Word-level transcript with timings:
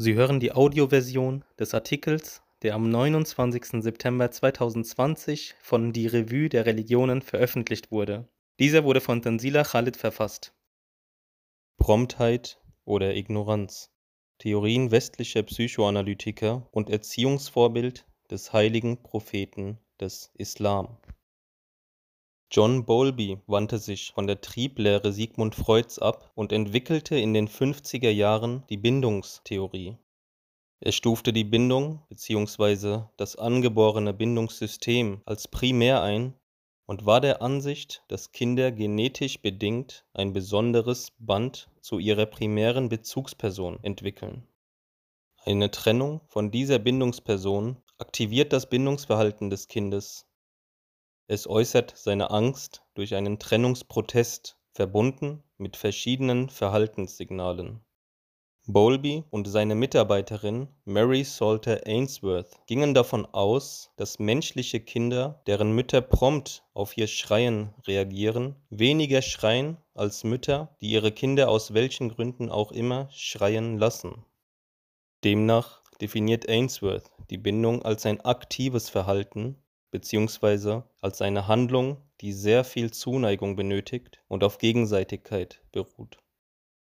Sie 0.00 0.14
hören 0.14 0.38
die 0.38 0.52
Audioversion 0.52 1.44
des 1.58 1.74
Artikels, 1.74 2.40
der 2.62 2.76
am 2.76 2.88
29. 2.88 3.82
September 3.82 4.30
2020 4.30 5.56
von 5.60 5.92
Die 5.92 6.06
Revue 6.06 6.48
der 6.48 6.66
Religionen 6.66 7.20
veröffentlicht 7.20 7.90
wurde. 7.90 8.28
Dieser 8.60 8.84
wurde 8.84 9.00
von 9.00 9.22
Tanzila 9.22 9.64
Khalid 9.64 9.96
verfasst. 9.96 10.54
Promptheit 11.78 12.60
oder 12.84 13.16
Ignoranz. 13.16 13.90
Theorien 14.38 14.92
westlicher 14.92 15.42
Psychoanalytiker 15.42 16.68
und 16.70 16.90
Erziehungsvorbild 16.90 18.06
des 18.30 18.52
heiligen 18.52 19.02
Propheten 19.02 19.78
des 20.00 20.30
Islam. 20.34 20.96
John 22.50 22.86
Bowlby 22.86 23.38
wandte 23.46 23.78
sich 23.78 24.12
von 24.12 24.26
der 24.26 24.40
Trieblehre 24.40 25.12
Sigmund 25.12 25.54
Freuds 25.54 25.98
ab 25.98 26.32
und 26.34 26.50
entwickelte 26.50 27.18
in 27.18 27.34
den 27.34 27.46
50er 27.46 28.08
Jahren 28.08 28.64
die 28.70 28.78
Bindungstheorie. 28.78 29.98
Er 30.80 30.92
stufte 30.92 31.34
die 31.34 31.44
Bindung 31.44 32.02
bzw. 32.08 33.02
das 33.18 33.36
angeborene 33.36 34.14
Bindungssystem 34.14 35.20
als 35.26 35.46
primär 35.46 36.02
ein 36.02 36.32
und 36.86 37.04
war 37.04 37.20
der 37.20 37.42
Ansicht, 37.42 38.02
dass 38.08 38.32
Kinder 38.32 38.72
genetisch 38.72 39.42
bedingt 39.42 40.06
ein 40.14 40.32
besonderes 40.32 41.12
Band 41.18 41.68
zu 41.82 41.98
ihrer 41.98 42.24
primären 42.24 42.88
Bezugsperson 42.88 43.78
entwickeln. 43.82 44.48
Eine 45.44 45.70
Trennung 45.70 46.22
von 46.28 46.50
dieser 46.50 46.78
Bindungsperson 46.78 47.76
aktiviert 47.98 48.54
das 48.54 48.70
Bindungsverhalten 48.70 49.50
des 49.50 49.68
Kindes 49.68 50.27
es 51.28 51.46
äußert 51.46 51.92
seine 51.94 52.30
Angst 52.30 52.82
durch 52.94 53.14
einen 53.14 53.38
Trennungsprotest, 53.38 54.56
verbunden 54.72 55.42
mit 55.58 55.76
verschiedenen 55.76 56.48
Verhaltenssignalen. 56.48 57.84
Bowlby 58.66 59.24
und 59.30 59.46
seine 59.46 59.74
Mitarbeiterin 59.74 60.68
Mary 60.84 61.24
Salter 61.24 61.86
Ainsworth 61.86 62.60
gingen 62.66 62.94
davon 62.94 63.26
aus, 63.26 63.90
dass 63.96 64.18
menschliche 64.18 64.80
Kinder, 64.80 65.42
deren 65.46 65.72
Mütter 65.72 66.00
prompt 66.00 66.64
auf 66.74 66.96
ihr 66.96 67.06
Schreien 67.06 67.74
reagieren, 67.86 68.56
weniger 68.70 69.20
schreien 69.20 69.76
als 69.94 70.24
Mütter, 70.24 70.76
die 70.80 70.90
ihre 70.90 71.12
Kinder 71.12 71.50
aus 71.50 71.74
welchen 71.74 72.08
Gründen 72.08 72.50
auch 72.50 72.72
immer 72.72 73.08
schreien 73.10 73.78
lassen. 73.78 74.24
Demnach 75.24 75.82
definiert 76.00 76.48
Ainsworth 76.48 77.10
die 77.30 77.38
Bindung 77.38 77.82
als 77.82 78.06
ein 78.06 78.20
aktives 78.22 78.88
Verhalten 78.88 79.56
beziehungsweise 79.90 80.84
als 81.00 81.22
eine 81.22 81.46
Handlung, 81.46 81.98
die 82.20 82.32
sehr 82.32 82.64
viel 82.64 82.90
Zuneigung 82.90 83.56
benötigt 83.56 84.22
und 84.28 84.44
auf 84.44 84.58
Gegenseitigkeit 84.58 85.62
beruht. 85.72 86.18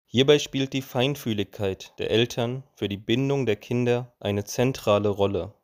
Hierbei 0.06 0.38
spielt 0.38 0.72
die 0.72 0.82
Feinfühligkeit 0.82 1.92
der 1.98 2.10
Eltern 2.10 2.62
für 2.74 2.88
die 2.88 2.96
Bindung 2.96 3.44
der 3.46 3.56
Kinder 3.56 4.14
eine 4.20 4.44
zentrale 4.44 5.08
Rolle. 5.08 5.54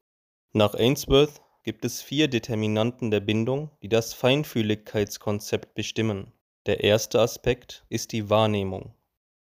Nach 0.53 0.75
Ainsworth 0.75 1.41
gibt 1.63 1.85
es 1.85 2.03
vier 2.03 2.29
Determinanten 2.29 3.11
der 3.11 3.21
Bindung, 3.21 3.71
die 3.83 3.89
das 3.89 4.15
Feinfühligkeitskonzept 4.15 5.75
bestimmen. 5.75 6.33
Der 6.67 6.83
erste 6.83 7.21
Aspekt 7.21 7.85
ist 7.89 8.13
die 8.13 8.29
Wahrnehmung 8.31 8.95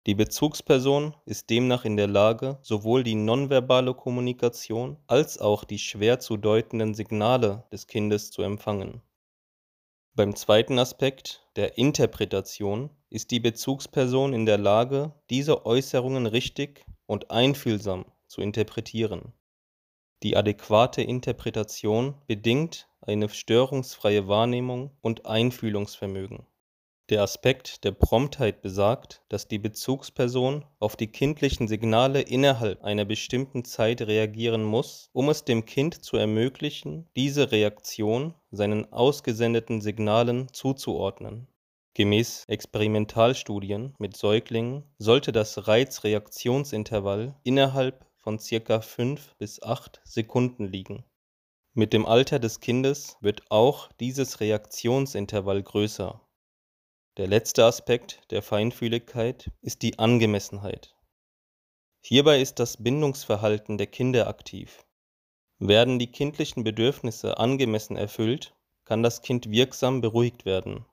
die 0.06 0.14
Bezugsperson 0.14 1.16
ist 1.26 1.50
demnach 1.50 1.84
in 1.84 1.98
der 1.98 2.06
Lage, 2.06 2.60
sowohl 2.62 3.04
die 3.04 3.16
nonverbale 3.16 3.96
Kommunikation 3.96 4.98
als 5.08 5.40
auch 5.40 5.64
die 5.64 5.80
schwer 5.80 6.20
zu 6.20 6.38
deutenden 6.38 6.94
Signale 6.94 7.64
des 7.72 7.88
Kindes 7.88 8.30
zu 8.30 8.44
empfangen. 8.44 9.02
Beim 10.14 10.36
zweiten 10.36 10.78
Aspekt, 10.78 11.48
der 11.56 11.80
Interpretation, 11.80 12.92
ist 13.10 13.32
die 13.32 13.40
Bezugsperson 13.40 14.34
in 14.34 14.46
der 14.46 14.60
Lage, 14.60 15.12
diese 15.32 15.66
Äußerungen 15.66 16.28
richtig 16.28 16.86
und 17.08 17.32
einfühlsam 17.32 18.06
zu 18.28 18.42
interpretieren. 18.42 19.34
Die 20.22 20.38
adäquate 20.38 21.02
Interpretation 21.02 22.14
bedingt 22.28 22.88
eine 23.02 23.28
störungsfreie 23.28 24.28
Wahrnehmung 24.28 24.92
und 25.02 25.26
Einfühlungsvermögen 25.26 26.46
der 27.10 27.22
Aspekt 27.22 27.84
der 27.84 27.92
Promptheit 27.92 28.62
besagt, 28.62 29.22
dass 29.30 29.48
die 29.48 29.60
Bezugsperson 29.60 30.66
auf 30.80 30.96
die 30.96 31.08
kindlichen 31.08 31.68
Signale 31.68 32.22
innerhalb 32.22 32.84
einer 32.84 33.06
bestimmten 33.06 33.64
Zeit 33.64 34.02
reagieren 34.02 34.64
muss, 34.64 35.10
um 35.14 35.30
es 35.30 35.46
dem 35.46 35.66
Kind 35.66 36.04
zu 36.04 36.18
ermöglichen, 36.18 37.08
diese 37.16 37.52
Reaktion 37.52 38.34
seinen 38.50 38.92
ausgesendeten 38.92 39.82
Signalen 39.82 40.52
zuzuordnen. 40.52 41.48
Gemäß 41.94 42.44
Experimentalstudien 42.48 43.94
mit 44.00 44.18
Säuglingen 44.18 44.84
sollte 44.98 45.32
das 45.32 45.68
Reizreaktionsintervall 45.68 47.36
innerhalb 47.44 48.06
von 48.18 48.40
circa 48.40 48.82
5 48.82 49.36
bis 49.38 49.62
8 49.62 50.02
Sekunden 50.04 50.66
liegen. 50.66 51.06
Mit 51.74 51.94
dem 51.94 52.06
Alter 52.06 52.40
des 52.40 52.62
Kindes 52.62 53.18
wird 53.22 53.44
auch 53.52 53.92
dieses 54.00 54.40
Reaktionsintervall 54.40 55.62
größer 55.62 56.25
der 57.18 57.28
letzte 57.28 57.64
Aspekt 57.64 58.30
der 58.32 58.42
Feinfühligkeit 58.42 59.50
ist 59.62 59.84
die 59.84 60.00
Angemessenheit. 60.00 60.96
Hierbei 62.02 62.42
ist 62.42 62.60
das 62.60 62.84
Bindungsverhalten 62.84 63.78
der 63.78 63.88
Kinder 63.88 64.28
aktiv. 64.28 64.86
Werden 65.58 65.98
die 65.98 66.12
kindlichen 66.12 66.66
Bedürfnisse 66.66 67.38
angemessen 67.38 67.96
erfüllt, 67.96 68.54
kann 68.84 69.02
das 69.02 69.22
Kind 69.22 69.50
wirksam 69.50 70.02
beruhigt 70.02 70.46
werden. 70.46 70.86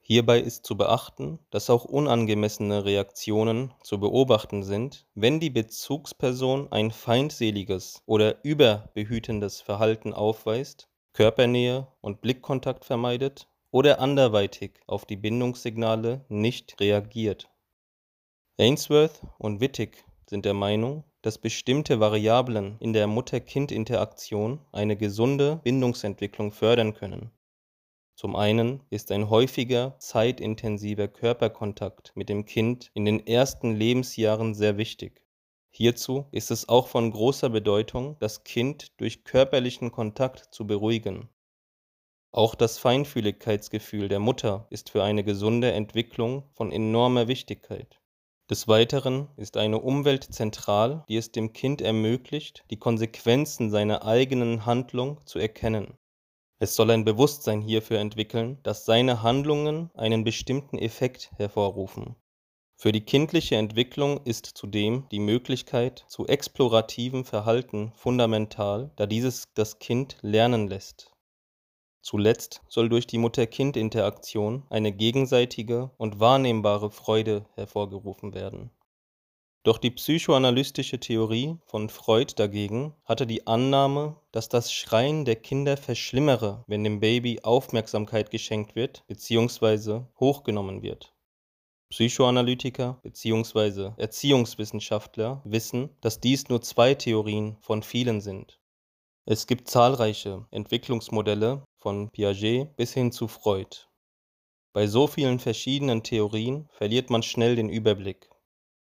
Hierbei 0.00 0.40
ist 0.40 0.66
zu 0.66 0.76
beachten, 0.76 1.38
dass 1.50 1.70
auch 1.70 1.86
unangemessene 1.86 2.84
Reaktionen 2.84 3.72
zu 3.82 3.98
beobachten 3.98 4.62
sind, 4.62 5.06
wenn 5.14 5.40
die 5.40 5.50
Bezugsperson 5.50 6.70
ein 6.70 6.90
feindseliges 6.90 8.02
oder 8.04 8.44
überbehütendes 8.44 9.62
Verhalten 9.62 10.12
aufweist, 10.12 10.90
Körpernähe 11.14 11.88
und 12.02 12.20
Blickkontakt 12.20 12.84
vermeidet 12.84 13.48
oder 13.70 14.00
anderweitig 14.00 14.80
auf 14.86 15.04
die 15.04 15.16
Bindungssignale 15.16 16.24
nicht 16.28 16.80
reagiert. 16.80 17.50
Ainsworth 18.58 19.22
und 19.38 19.60
Wittig 19.60 20.04
sind 20.28 20.44
der 20.44 20.54
Meinung, 20.54 21.04
dass 21.22 21.38
bestimmte 21.38 22.00
Variablen 22.00 22.76
in 22.80 22.92
der 22.92 23.06
Mutter-Kind-Interaktion 23.06 24.60
eine 24.72 24.96
gesunde 24.96 25.60
Bindungsentwicklung 25.64 26.52
fördern 26.52 26.94
können. 26.94 27.30
Zum 28.14 28.34
einen 28.34 28.82
ist 28.90 29.12
ein 29.12 29.30
häufiger, 29.30 29.96
zeitintensiver 29.98 31.06
Körperkontakt 31.06 32.12
mit 32.16 32.28
dem 32.28 32.46
Kind 32.46 32.90
in 32.94 33.04
den 33.04 33.26
ersten 33.26 33.74
Lebensjahren 33.74 34.54
sehr 34.54 34.76
wichtig. 34.76 35.24
Hierzu 35.70 36.26
ist 36.32 36.50
es 36.50 36.68
auch 36.68 36.88
von 36.88 37.10
großer 37.12 37.50
Bedeutung, 37.50 38.16
das 38.18 38.42
Kind 38.42 39.00
durch 39.00 39.24
körperlichen 39.24 39.92
Kontakt 39.92 40.52
zu 40.52 40.66
beruhigen 40.66 41.28
auch 42.30 42.54
das 42.54 42.78
Feinfühligkeitsgefühl 42.78 44.08
der 44.08 44.18
Mutter 44.18 44.66
ist 44.70 44.90
für 44.90 45.02
eine 45.02 45.24
gesunde 45.24 45.72
Entwicklung 45.72 46.44
von 46.52 46.70
enormer 46.70 47.26
Wichtigkeit. 47.26 48.00
Des 48.50 48.68
Weiteren 48.68 49.28
ist 49.36 49.56
eine 49.56 49.80
Umwelt 49.80 50.24
zentral, 50.24 51.04
die 51.08 51.16
es 51.16 51.32
dem 51.32 51.52
Kind 51.52 51.80
ermöglicht, 51.80 52.64
die 52.70 52.78
Konsequenzen 52.78 53.70
seiner 53.70 54.04
eigenen 54.04 54.66
Handlung 54.66 55.20
zu 55.26 55.38
erkennen. 55.38 55.98
Es 56.58 56.74
soll 56.74 56.90
ein 56.90 57.04
Bewusstsein 57.04 57.60
hierfür 57.60 57.98
entwickeln, 57.98 58.58
dass 58.62 58.84
seine 58.84 59.22
Handlungen 59.22 59.90
einen 59.94 60.24
bestimmten 60.24 60.78
Effekt 60.78 61.30
hervorrufen. 61.36 62.16
Für 62.76 62.92
die 62.92 63.04
kindliche 63.04 63.56
Entwicklung 63.56 64.24
ist 64.24 64.46
zudem 64.46 65.08
die 65.10 65.20
Möglichkeit 65.20 66.04
zu 66.08 66.26
explorativem 66.26 67.24
Verhalten 67.24 67.92
fundamental, 67.94 68.92
da 68.96 69.06
dieses 69.06 69.44
das 69.54 69.78
Kind 69.78 70.16
lernen 70.22 70.68
lässt 70.68 71.17
Zuletzt 72.00 72.62
soll 72.68 72.88
durch 72.88 73.06
die 73.06 73.18
Mutter-Kind-Interaktion 73.18 74.64
eine 74.70 74.92
gegenseitige 74.92 75.90
und 75.98 76.20
wahrnehmbare 76.20 76.90
Freude 76.90 77.46
hervorgerufen 77.54 78.34
werden. 78.34 78.70
Doch 79.64 79.78
die 79.78 79.90
psychoanalystische 79.90 81.00
Theorie 81.00 81.58
von 81.66 81.88
Freud 81.88 82.34
dagegen 82.36 82.94
hatte 83.04 83.26
die 83.26 83.46
Annahme, 83.46 84.16
dass 84.32 84.48
das 84.48 84.72
Schreien 84.72 85.24
der 85.24 85.36
Kinder 85.36 85.76
verschlimmere, 85.76 86.64
wenn 86.68 86.84
dem 86.84 87.00
Baby 87.00 87.40
Aufmerksamkeit 87.42 88.30
geschenkt 88.30 88.76
wird 88.76 89.04
bzw. 89.08 90.02
hochgenommen 90.18 90.82
wird. 90.82 91.12
Psychoanalytiker 91.90 93.00
bzw. 93.02 93.90
Erziehungswissenschaftler 93.96 95.42
wissen, 95.44 95.90
dass 96.00 96.20
dies 96.20 96.48
nur 96.48 96.62
zwei 96.62 96.94
Theorien 96.94 97.58
von 97.60 97.82
vielen 97.82 98.20
sind 98.20 98.58
es 99.30 99.46
gibt 99.46 99.68
zahlreiche 99.68 100.46
Entwicklungsmodelle 100.52 101.62
von 101.78 102.10
Piaget 102.10 102.76
bis 102.76 102.92
hin 102.94 103.12
zu 103.12 103.28
Freud. 103.28 103.88
Bei 104.72 104.86
so 104.86 105.06
vielen 105.06 105.38
verschiedenen 105.38 106.02
Theorien 106.02 106.68
verliert 106.70 107.10
man 107.10 107.22
schnell 107.22 107.56
den 107.56 107.68
Überblick. 107.68 108.30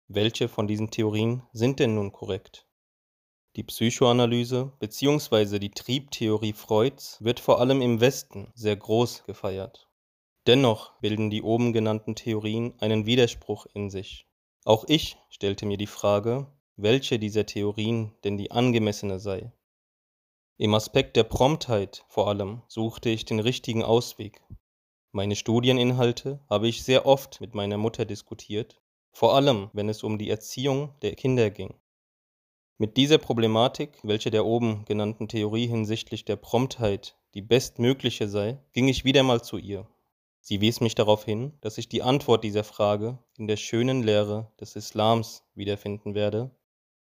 Welche 0.07 0.49
von 0.49 0.67
diesen 0.67 0.91
Theorien 0.91 1.43
sind 1.53 1.79
denn 1.79 1.95
nun 1.95 2.11
korrekt? 2.11 2.67
Die 3.55 3.63
Psychoanalyse 3.63 4.73
bzw. 4.79 5.59
die 5.59 5.71
Triebtheorie 5.71 6.53
Freuds 6.53 7.17
wird 7.23 7.39
vor 7.39 7.59
allem 7.59 7.81
im 7.81 7.99
Westen 7.99 8.51
sehr 8.55 8.75
groß 8.75 9.23
gefeiert. 9.23 9.89
Dennoch 10.47 10.99
bilden 10.99 11.29
die 11.29 11.41
oben 11.41 11.73
genannten 11.73 12.15
Theorien 12.15 12.73
einen 12.79 13.05
Widerspruch 13.05 13.65
in 13.73 13.89
sich. 13.89 14.27
Auch 14.65 14.85
ich 14.87 15.17
stellte 15.29 15.65
mir 15.65 15.77
die 15.77 15.87
Frage, 15.87 16.47
welche 16.75 17.19
dieser 17.19 17.45
Theorien 17.45 18.15
denn 18.23 18.37
die 18.37 18.51
angemessene 18.51 19.19
sei. 19.19 19.51
Im 20.61 20.73
Aspekt 20.73 21.15
der 21.15 21.23
Promptheit 21.23 22.03
vor 22.09 22.27
allem 22.27 22.63
suchte 22.67 23.07
ich 23.07 23.23
den 23.23 23.39
richtigen 23.39 23.81
Ausweg. 23.81 24.41
Meine 25.13 25.37
Studieninhalte 25.37 26.41
habe 26.49 26.67
ich 26.67 26.83
sehr 26.83 27.05
oft 27.05 27.39
mit 27.39 27.55
meiner 27.55 27.77
Mutter 27.77 28.03
diskutiert, 28.03 28.81
vor 29.13 29.35
allem 29.35 29.69
wenn 29.71 29.87
es 29.87 30.03
um 30.03 30.17
die 30.17 30.29
Erziehung 30.29 30.93
der 31.01 31.15
Kinder 31.15 31.49
ging. 31.49 31.75
Mit 32.77 32.97
dieser 32.97 33.19
Problematik, 33.19 33.99
welche 34.03 34.31
der 34.31 34.45
oben 34.45 34.83
genannten 34.83 35.29
Theorie 35.29 35.67
hinsichtlich 35.67 36.25
der 36.25 36.35
Promptheit 36.35 37.15
die 37.35 37.41
bestmögliche 37.41 38.27
sei, 38.27 38.59
ging 38.73 38.89
ich 38.89 39.05
wieder 39.05 39.23
mal 39.23 39.41
zu 39.41 39.55
ihr. 39.55 39.87
Sie 40.41 40.59
wies 40.59 40.81
mich 40.81 40.93
darauf 40.93 41.23
hin, 41.23 41.53
dass 41.61 41.77
ich 41.77 41.87
die 41.87 42.03
Antwort 42.03 42.43
dieser 42.43 42.65
Frage 42.65 43.17
in 43.37 43.47
der 43.47 43.55
schönen 43.55 44.03
Lehre 44.03 44.51
des 44.59 44.75
Islams 44.75 45.45
wiederfinden 45.55 46.15
werde 46.15 46.51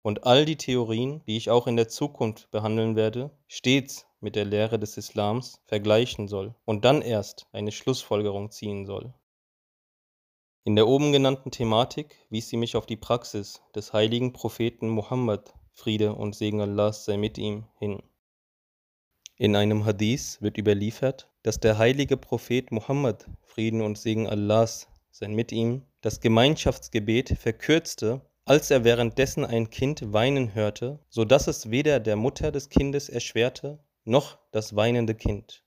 und 0.02 0.24
all 0.24 0.44
die 0.44 0.56
Theorien, 0.56 1.22
die 1.26 1.36
ich 1.36 1.50
auch 1.50 1.66
in 1.66 1.76
der 1.76 1.88
Zukunft 1.88 2.50
behandeln 2.50 2.96
werde, 2.96 3.30
stets 3.48 4.06
mit 4.20 4.36
der 4.36 4.44
Lehre 4.44 4.78
des 4.78 4.96
Islams 4.96 5.60
vergleichen 5.66 6.28
soll 6.28 6.54
und 6.64 6.84
dann 6.84 7.02
erst 7.02 7.46
eine 7.52 7.72
Schlussfolgerung 7.72 8.50
ziehen 8.50 8.86
soll. 8.86 9.14
In 10.64 10.76
der 10.76 10.86
oben 10.86 11.12
genannten 11.12 11.50
Thematik 11.50 12.16
wies 12.28 12.48
sie 12.48 12.58
mich 12.58 12.76
auf 12.76 12.86
die 12.86 12.96
Praxis 12.96 13.62
des 13.74 13.92
heiligen 13.92 14.32
Propheten 14.32 14.88
Muhammad 14.88 15.54
Friede 15.72 16.14
und 16.14 16.34
Segen 16.34 16.60
Allahs 16.60 17.06
sei 17.06 17.16
mit 17.16 17.38
ihm, 17.38 17.66
hin. 17.78 18.02
In 19.36 19.56
einem 19.56 19.86
Hadith 19.86 20.36
wird 20.42 20.58
überliefert, 20.58 21.30
dass 21.42 21.60
der 21.60 21.78
heilige 21.78 22.18
Prophet 22.18 22.72
Muhammad 22.72 23.26
Frieden 23.40 23.80
und 23.80 23.96
Segen 23.96 24.28
Allahs 24.28 24.88
sei 25.10 25.28
mit 25.28 25.50
ihm 25.52 25.86
das 26.02 26.20
Gemeinschaftsgebet 26.20 27.38
verkürzte, 27.38 28.20
als 28.50 28.68
er 28.72 28.82
währenddessen 28.82 29.44
ein 29.44 29.70
Kind 29.70 30.12
weinen 30.12 30.56
hörte, 30.56 30.98
so 31.08 31.24
dass 31.24 31.46
es 31.46 31.70
weder 31.70 32.00
der 32.00 32.16
Mutter 32.16 32.50
des 32.50 32.68
Kindes 32.68 33.08
erschwerte, 33.08 33.78
noch 34.02 34.38
das 34.50 34.74
weinende 34.74 35.14
Kind. 35.14 35.64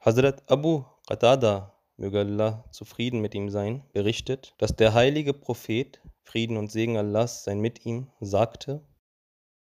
Hazrat 0.00 0.42
Abu 0.50 0.82
Qatada, 1.06 1.80
möge 1.96 2.18
Allah 2.18 2.64
zufrieden 2.72 3.20
mit 3.20 3.36
ihm 3.36 3.48
sein, 3.48 3.84
berichtet, 3.92 4.56
dass 4.58 4.74
der 4.74 4.92
heilige 4.92 5.34
Prophet 5.34 6.02
Frieden 6.24 6.56
und 6.56 6.72
Segen 6.72 6.96
Allahs 6.96 7.44
sein 7.44 7.60
mit 7.60 7.86
ihm, 7.86 8.10
sagte, 8.18 8.84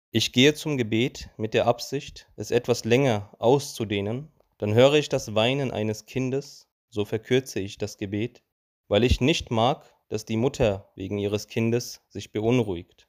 ich 0.09 0.31
gehe 0.31 0.53
zum 0.53 0.77
Gebet 0.77 1.31
mit 1.36 1.53
der 1.53 1.68
Absicht, 1.68 2.29
es 2.38 2.51
etwas 2.51 2.86
länger 2.86 3.36
auszudehnen, 3.39 4.31
dann 4.57 4.74
höre 4.74 4.94
ich 4.94 5.09
das 5.09 5.36
Weinen 5.36 5.71
eines 5.71 6.06
Kindes, 6.06 6.69
so 6.88 7.03
verkürze 7.03 7.59
ich 7.59 7.77
das 7.77 7.97
Gebet, 7.97 8.41
weil 8.88 9.03
ich 9.03 9.19
nicht 9.19 9.51
mag, 9.51 9.93
dass 10.09 10.25
die 10.25 10.38
Mutter 10.38 10.91
wegen 10.95 11.17
ihres 11.17 11.47
Kindes 11.47 12.01
sich 12.09 12.31
beunruhigt. 12.31 13.07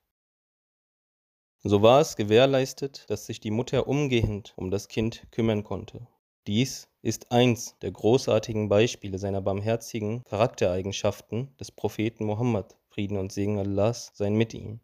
So 1.63 1.81
war 1.83 2.01
es 2.01 2.17
gewährleistet, 2.17 3.07
dass 3.09 3.27
sich 3.27 3.41
die 3.41 3.51
Mutter 3.51 3.89
umgehend 3.89 4.53
um 4.57 4.71
das 4.71 4.89
Kind 4.89 5.27
kümmern 5.31 5.65
konnte. 5.65 6.07
Dies 6.47 6.89
ist 7.01 7.33
eins 7.33 7.79
der 7.81 7.91
großartigen 7.91 8.69
Beispiele 8.69 9.19
seiner 9.19 9.41
barmherzigen 9.41 10.23
Charaktereigenschaften 10.25 11.57
des 11.59 11.71
Propheten 11.71 12.27
Mohammed, 12.27 12.77
Frieden 12.91 13.17
und 13.17 13.33
Segen 13.33 13.59
Allahs 13.59 14.11
seien 14.15 14.35
mit 14.35 14.53
ihm. 14.53 14.81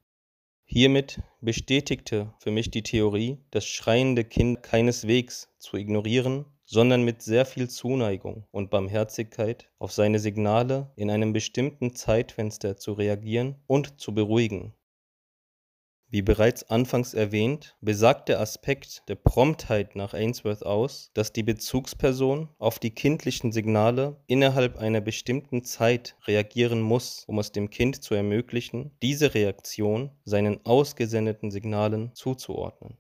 Hiermit 0.64 1.20
bestätigte 1.40 2.32
für 2.38 2.50
mich 2.50 2.70
die 2.70 2.82
Theorie, 2.82 3.38
das 3.50 3.66
schreiende 3.66 4.24
Kind 4.24 4.62
keineswegs 4.62 5.48
zu 5.58 5.76
ignorieren, 5.76 6.46
sondern 6.70 7.02
mit 7.02 7.20
sehr 7.20 7.44
viel 7.44 7.68
Zuneigung 7.68 8.46
und 8.52 8.70
Barmherzigkeit 8.70 9.70
auf 9.78 9.92
seine 9.92 10.18
Signale 10.18 10.92
in 10.94 11.10
einem 11.10 11.32
bestimmten 11.32 11.94
Zeitfenster 11.94 12.76
zu 12.76 12.92
reagieren 12.92 13.56
und 13.66 14.00
zu 14.00 14.14
beruhigen 14.14 14.74
wie 16.12 16.22
bereits 16.22 16.68
anfangs 16.68 17.14
erwähnt, 17.14 17.76
besagt 17.80 18.28
der 18.28 18.40
Aspekt 18.40 19.08
der 19.08 19.14
Promptheit 19.14 19.94
nach 19.94 20.12
Ainsworth 20.12 20.66
aus, 20.66 21.12
dass 21.14 21.32
die 21.32 21.44
Bezugsperson 21.44 22.48
auf 22.58 22.80
die 22.80 22.90
kindlichen 22.90 23.52
Signale 23.52 24.20
innerhalb 24.26 24.76
einer 24.76 25.00
bestimmten 25.00 25.62
Zeit 25.62 26.16
reagieren 26.26 26.80
muss, 26.80 27.24
um 27.28 27.38
es 27.38 27.52
dem 27.52 27.70
Kind 27.70 28.02
zu 28.02 28.14
ermöglichen, 28.14 28.90
diese 29.02 29.34
Reaktion 29.34 30.10
seinen 30.24 30.66
ausgesendeten 30.66 31.52
Signalen 31.52 32.12
zuzuordnen. 32.14 32.98